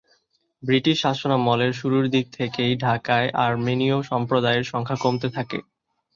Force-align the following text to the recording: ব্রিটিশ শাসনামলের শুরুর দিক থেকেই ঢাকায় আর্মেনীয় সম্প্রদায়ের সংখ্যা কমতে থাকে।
ব্রিটিশ 0.63 0.97
শাসনামলের 1.01 1.71
শুরুর 1.73 2.05
দিক 2.09 2.25
থেকেই 2.33 2.73
ঢাকায় 2.77 3.27
আর্মেনীয় 3.45 3.97
সম্প্রদায়ের 4.09 4.65
সংখ্যা 4.71 4.97
কমতে 4.97 5.27
থাকে। 5.29 5.59